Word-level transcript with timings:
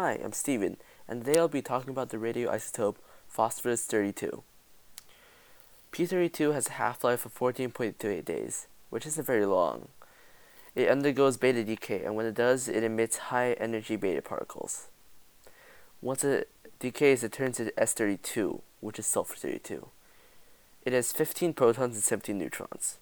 Hi, 0.00 0.20
I'm 0.22 0.32
Steven, 0.32 0.76
and 1.08 1.24
today 1.24 1.40
I'll 1.40 1.48
be 1.48 1.60
talking 1.60 1.90
about 1.90 2.10
the 2.10 2.18
radioisotope 2.18 2.98
phosphorus 3.26 3.84
32. 3.84 4.44
P32 5.90 6.54
has 6.54 6.68
a 6.68 6.72
half-life 6.74 7.26
of 7.26 7.34
14.28 7.34 8.24
days, 8.24 8.68
which 8.90 9.06
isn't 9.06 9.26
very 9.26 9.44
long. 9.44 9.88
It 10.76 10.88
undergoes 10.88 11.36
beta 11.36 11.64
decay, 11.64 12.04
and 12.04 12.14
when 12.14 12.26
it 12.26 12.36
does, 12.36 12.68
it 12.68 12.84
emits 12.84 13.16
high-energy 13.16 13.96
beta 13.96 14.22
particles. 14.22 14.86
Once 16.00 16.22
it 16.22 16.48
decays, 16.78 17.24
it 17.24 17.32
turns 17.32 17.58
into 17.58 17.72
S32, 17.72 18.60
which 18.78 19.00
is 19.00 19.06
sulfur 19.06 19.34
32. 19.34 19.88
It 20.84 20.92
has 20.92 21.10
15 21.10 21.54
protons 21.54 21.96
and 21.96 22.04
17 22.04 22.38
neutrons. 22.38 22.98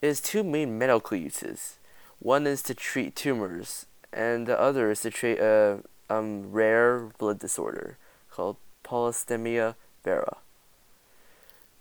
It 0.00 0.06
has 0.06 0.22
two 0.22 0.42
main 0.42 0.78
medical 0.78 1.18
uses. 1.18 1.76
One 2.20 2.46
is 2.46 2.62
to 2.62 2.74
treat 2.74 3.14
tumors, 3.14 3.84
and 4.14 4.46
the 4.46 4.58
other 4.58 4.90
is 4.90 5.00
to 5.00 5.10
treat 5.10 5.38
a 5.38 5.80
um, 6.08 6.52
rare 6.52 7.10
blood 7.18 7.38
disorder 7.38 7.98
called 8.30 8.56
polycythemia 8.84 9.74
vera. 10.04 10.36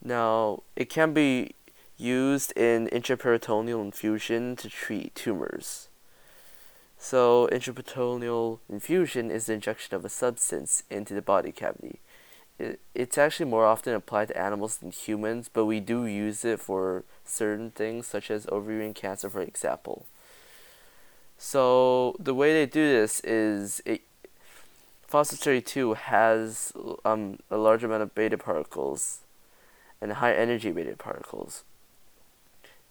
Now, 0.04 0.64
it 0.76 0.90
can 0.90 1.14
be 1.14 1.56
used 1.98 2.52
in 2.58 2.88
intraperitoneal 2.88 3.82
infusion 3.82 4.56
to 4.58 4.70
treat 4.70 5.16
tumors. 5.16 5.90
So, 6.98 7.48
intraperitoneal 7.52 8.60
infusion 8.68 9.30
is 9.30 9.46
the 9.46 9.54
injection 9.54 9.96
of 9.96 10.04
a 10.04 10.10
substance 10.10 10.84
into 10.90 11.14
the 11.14 11.22
body 11.22 11.52
cavity. 11.52 12.00
It, 12.58 12.80
it's 12.96 13.18
actually 13.18 13.50
more 13.50 13.66
often 13.66 13.94
applied 13.94 14.30
to 14.30 14.38
animals 14.38 14.78
than 14.78 14.92
humans, 14.92 15.50
but 15.52 15.66
we 15.66 15.80
do 15.80 16.06
use 16.06 16.44
it 16.44 16.60
for 16.60 17.04
certain 17.26 17.72
things, 17.72 18.08
such 18.08 18.32
as 18.32 18.48
ovarian 18.48 18.94
cancer, 18.94 19.30
for 19.30 19.42
example. 19.42 20.06
So 21.46 22.16
the 22.20 22.34
way 22.34 22.54
they 22.54 22.66
do 22.66 22.90
this 22.90 23.20
is 23.20 23.82
it, 23.86 24.04
phosphorus 25.06 25.42
32 25.42 25.96
has 25.96 26.72
um, 27.04 27.38
a 27.52 27.58
large 27.58 27.84
amount 27.84 28.02
of 28.02 28.16
beta 28.16 28.38
particles 28.38 29.20
and 30.00 30.14
high 30.14 30.34
energy 30.34 30.72
beta 30.72 30.96
particles. 30.96 31.66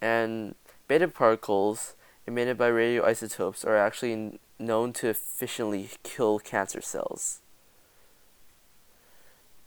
And 0.03 0.55
beta 0.87 1.09
particles 1.09 1.95
emitted 2.27 2.59
by 2.59 2.69
radioisotopes 2.69 3.65
are 3.65 3.79
actually 3.79 4.39
known 4.59 4.93
to 4.93 5.09
efficiently 5.09 5.89
kill 6.03 6.39
cancer 6.39 6.83
cells. 6.83 7.41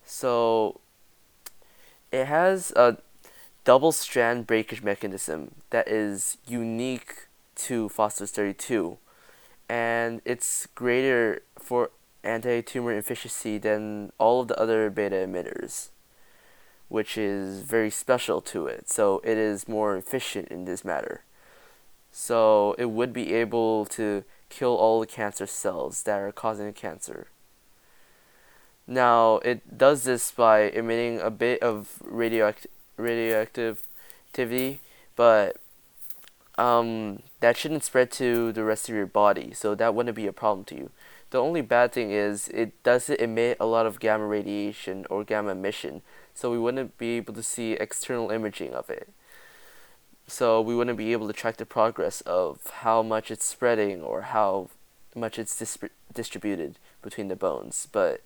So 0.05 0.79
it 2.11 2.25
has 2.25 2.69
a 2.75 2.99
double 3.63 3.91
strand 3.91 4.45
breakage 4.45 4.83
mechanism 4.83 5.55
that 5.71 5.88
is 5.88 6.38
unique 6.47 7.25
to 7.55 7.89
phosphorus 7.89 8.31
32 8.31 8.97
and 9.67 10.21
it's 10.25 10.67
greater 10.75 11.41
for 11.57 11.91
anti-tumor 12.23 12.93
efficiency 12.93 13.57
than 13.57 14.11
all 14.17 14.41
of 14.41 14.47
the 14.47 14.59
other 14.59 14.89
beta 14.89 15.15
emitters 15.15 15.89
which 16.87 17.17
is 17.17 17.61
very 17.61 17.89
special 17.89 18.41
to 18.41 18.67
it. 18.67 18.89
So 18.89 19.21
it 19.23 19.37
is 19.37 19.67
more 19.67 19.97
efficient 19.97 20.49
in 20.49 20.65
this 20.65 20.85
matter. 20.85 21.23
So 22.11 22.75
it 22.77 22.85
would 22.85 23.11
be 23.11 23.33
able 23.33 23.85
to 23.87 24.23
kill 24.49 24.75
all 24.75 24.99
the 24.99 25.07
cancer 25.07 25.47
cells 25.47 26.03
that 26.03 26.19
are 26.19 26.31
causing 26.31 26.67
the 26.67 26.71
cancer. 26.71 27.27
Now 28.87 29.37
it 29.37 29.77
does 29.77 30.03
this 30.03 30.31
by 30.31 30.69
emitting 30.69 31.19
a 31.19 31.31
bit 31.31 31.61
of 31.61 32.01
radioact- 32.05 32.67
radioactivity 32.97 34.79
but 35.15 35.57
um, 36.57 37.21
that 37.39 37.57
shouldn't 37.57 37.83
spread 37.83 38.11
to 38.11 38.51
the 38.51 38.63
rest 38.63 38.89
of 38.89 38.95
your 38.95 39.05
body, 39.05 39.53
so 39.53 39.75
that 39.75 39.93
wouldn't 39.93 40.15
be 40.15 40.27
a 40.27 40.33
problem 40.33 40.65
to 40.65 40.75
you. 40.75 40.91
The 41.31 41.41
only 41.41 41.61
bad 41.61 41.91
thing 41.91 42.11
is 42.11 42.47
it 42.49 42.81
doesn't 42.83 43.19
emit 43.19 43.57
a 43.59 43.65
lot 43.65 43.85
of 43.85 43.99
gamma 43.99 44.25
radiation 44.25 45.05
or 45.09 45.23
gamma 45.23 45.51
emission, 45.51 46.01
so 46.33 46.51
we 46.51 46.59
wouldn't 46.59 46.97
be 46.97 47.17
able 47.17 47.33
to 47.33 47.43
see 47.43 47.73
external 47.73 48.31
imaging 48.31 48.73
of 48.73 48.89
it. 48.89 49.09
So 50.27 50.61
we 50.61 50.75
wouldn't 50.75 50.97
be 50.97 51.11
able 51.11 51.27
to 51.27 51.33
track 51.33 51.57
the 51.57 51.65
progress 51.65 52.21
of 52.21 52.65
how 52.81 53.03
much 53.03 53.29
it's 53.29 53.45
spreading 53.45 54.01
or 54.01 54.21
how 54.21 54.69
much 55.15 55.38
it's 55.38 55.57
dis- 55.57 55.77
distributed 56.13 56.77
between 57.01 57.27
the 57.27 57.35
bones, 57.35 57.88
but 57.91 58.21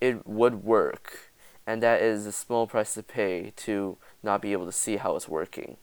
it 0.00 0.26
would 0.26 0.64
work, 0.64 1.30
and 1.66 1.82
that 1.82 2.02
is 2.02 2.26
a 2.26 2.32
small 2.32 2.66
price 2.66 2.94
to 2.94 3.02
pay 3.02 3.52
to 3.56 3.96
not 4.22 4.42
be 4.42 4.52
able 4.52 4.66
to 4.66 4.72
see 4.72 4.96
how 4.96 5.14
it's 5.16 5.28
working. 5.28 5.76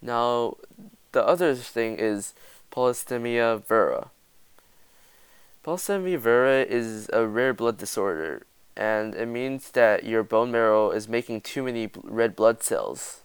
Now, 0.00 0.56
the 1.12 1.26
other 1.26 1.54
thing 1.54 1.98
is 1.98 2.34
polycythemia 2.70 3.64
vera. 3.66 4.10
Polycythemia 5.64 6.18
vera 6.18 6.62
is 6.62 7.08
a 7.12 7.26
rare 7.26 7.52
blood 7.52 7.78
disorder, 7.78 8.46
and 8.76 9.14
it 9.14 9.26
means 9.26 9.70
that 9.72 10.04
your 10.04 10.22
bone 10.22 10.52
marrow 10.52 10.90
is 10.90 11.08
making 11.08 11.40
too 11.40 11.62
many 11.62 11.90
red 12.04 12.36
blood 12.36 12.62
cells. 12.62 13.20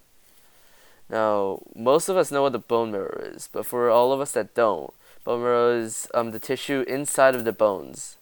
Now, 1.10 1.62
most 1.76 2.10
of 2.10 2.18
us 2.18 2.32
know 2.32 2.42
what 2.42 2.54
the 2.54 2.60
bone 2.60 2.92
marrow 2.92 3.22
is, 3.22 3.50
but 3.52 3.66
for 3.66 3.90
all 3.90 4.12
of 4.12 4.20
us 4.20 4.32
that 4.32 4.56
don't, 4.56 4.92
bone 5.24 5.42
marrow 5.42 5.78
is 5.78 6.08
um, 6.14 6.32
the 6.32 6.40
tissue 6.40 6.84
inside 6.88 7.36
of 7.36 7.46
the 7.46 7.52
bones, 7.52 8.18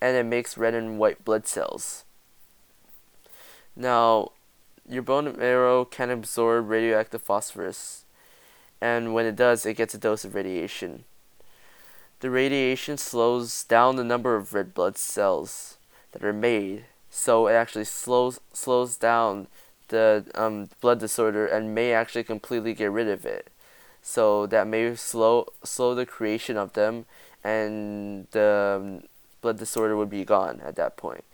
and 0.00 0.16
it 0.16 0.26
makes 0.26 0.58
red 0.58 0.74
and 0.74 0.98
white 0.98 1.24
blood 1.24 1.46
cells. 1.46 2.04
Now, 3.76 4.32
your 4.92 5.02
bone 5.02 5.34
marrow 5.38 5.84
can 5.84 6.10
absorb 6.10 6.68
radioactive 6.68 7.22
phosphorus, 7.22 8.04
and 8.80 9.14
when 9.14 9.26
it 9.26 9.36
does, 9.36 9.64
it 9.64 9.76
gets 9.76 9.94
a 9.94 9.98
dose 9.98 10.24
of 10.24 10.34
radiation. 10.34 11.04
The 12.20 12.30
radiation 12.30 12.98
slows 12.98 13.64
down 13.64 13.96
the 13.96 14.04
number 14.04 14.36
of 14.36 14.54
red 14.54 14.74
blood 14.74 14.98
cells 14.98 15.78
that 16.12 16.22
are 16.22 16.32
made, 16.32 16.84
so 17.10 17.46
it 17.48 17.54
actually 17.54 17.84
slows 17.84 18.38
slows 18.52 18.96
down 18.96 19.48
the 19.88 20.24
um, 20.34 20.68
blood 20.80 21.00
disorder 21.00 21.46
and 21.46 21.74
may 21.74 21.92
actually 21.92 22.24
completely 22.24 22.74
get 22.74 22.90
rid 22.90 23.08
of 23.08 23.26
it. 23.26 23.48
So 24.02 24.46
that 24.46 24.66
may 24.66 24.94
slow 24.94 25.46
slow 25.64 25.94
the 25.94 26.06
creation 26.06 26.56
of 26.56 26.74
them, 26.74 27.06
and 27.42 28.26
the 28.30 28.78
um, 28.80 29.02
blood 29.40 29.58
disorder 29.58 29.96
would 29.96 30.10
be 30.10 30.24
gone 30.24 30.60
at 30.64 30.76
that 30.76 30.96
point. 30.96 31.24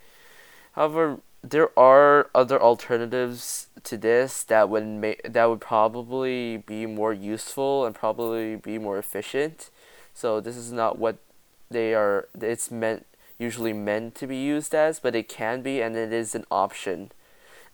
However, 0.72 1.20
there 1.42 1.76
are 1.78 2.30
other 2.34 2.60
alternatives 2.60 3.68
to 3.84 3.96
this 3.96 4.42
that 4.44 4.68
would 4.68 4.86
make 4.86 5.32
that 5.32 5.44
would 5.44 5.60
probably 5.60 6.58
be 6.58 6.86
more 6.86 7.12
useful 7.12 7.86
and 7.86 7.94
probably 7.94 8.56
be 8.56 8.78
more 8.78 8.98
efficient. 8.98 9.70
So 10.14 10.40
this 10.40 10.56
is 10.56 10.72
not 10.72 10.98
what 10.98 11.18
they 11.70 11.94
are 11.94 12.28
it's 12.40 12.70
meant 12.70 13.06
usually 13.38 13.72
meant 13.72 14.16
to 14.16 14.26
be 14.26 14.36
used 14.36 14.74
as, 14.74 14.98
but 14.98 15.14
it 15.14 15.28
can 15.28 15.62
be 15.62 15.80
and 15.80 15.96
it 15.96 16.12
is 16.12 16.34
an 16.34 16.44
option. 16.50 17.12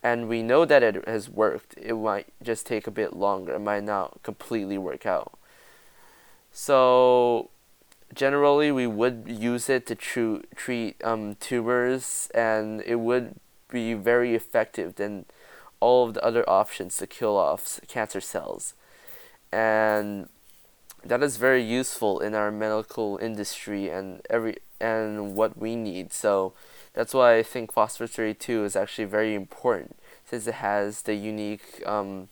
And 0.02 0.28
we 0.28 0.42
know 0.42 0.66
that 0.66 0.82
it 0.82 1.08
has 1.08 1.30
worked. 1.30 1.74
It 1.78 1.94
might 1.94 2.26
just 2.42 2.66
take 2.66 2.86
a 2.86 2.90
bit 2.90 3.16
longer. 3.16 3.54
It 3.54 3.60
might 3.60 3.84
not 3.84 4.22
completely 4.22 4.76
work 4.76 5.06
out. 5.06 5.38
So 6.52 7.48
generally 8.14 8.70
we 8.70 8.86
would 8.86 9.24
use 9.26 9.70
it 9.70 9.86
to 9.86 9.94
tru- 9.94 10.42
treat 10.54 11.02
um, 11.02 11.36
tumors 11.36 12.28
and 12.34 12.82
it 12.82 12.96
would 12.96 13.36
be 13.74 13.94
very 13.94 14.34
effective 14.34 14.94
than 14.94 15.26
all 15.80 16.06
of 16.06 16.14
the 16.14 16.24
other 16.24 16.48
options 16.48 16.96
to 16.98 17.06
kill 17.06 17.36
off 17.36 17.80
cancer 17.88 18.20
cells. 18.20 18.74
And 19.52 20.28
that 21.04 21.22
is 21.22 21.36
very 21.36 21.62
useful 21.62 22.20
in 22.20 22.34
our 22.34 22.50
medical 22.50 23.18
industry 23.20 23.90
and 23.90 24.22
every 24.30 24.56
and 24.80 25.34
what 25.34 25.58
we 25.58 25.76
need. 25.76 26.12
So 26.12 26.54
that's 26.94 27.14
why 27.14 27.36
I 27.36 27.42
think 27.42 27.72
phosphorus 27.72 28.12
32 28.12 28.64
is 28.64 28.76
actually 28.76 29.04
very 29.04 29.34
important 29.34 29.96
since 30.24 30.46
it 30.46 30.54
has 30.54 31.02
the 31.02 31.14
unique 31.14 31.82
um, 31.86 32.28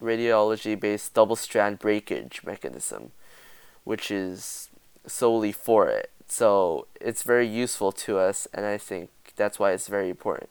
radiology 0.00 0.78
based 0.78 1.14
double 1.14 1.36
strand 1.36 1.78
breakage 1.78 2.42
mechanism, 2.44 3.12
which 3.84 4.10
is 4.10 4.70
solely 5.06 5.52
for 5.52 5.88
it. 5.88 6.10
So 6.26 6.86
it's 7.00 7.24
very 7.24 7.46
useful 7.46 7.92
to 8.06 8.18
us, 8.18 8.46
and 8.54 8.64
I 8.64 8.78
think 8.78 9.10
that's 9.40 9.58
why 9.58 9.72
it's 9.72 9.88
very 9.88 10.10
important. 10.10 10.50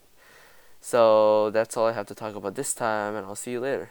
So 0.80 1.50
that's 1.50 1.76
all 1.76 1.86
I 1.86 1.92
have 1.92 2.06
to 2.06 2.14
talk 2.14 2.34
about 2.34 2.54
this 2.56 2.74
time, 2.74 3.14
and 3.14 3.24
I'll 3.26 3.36
see 3.36 3.52
you 3.52 3.60
later. 3.60 3.90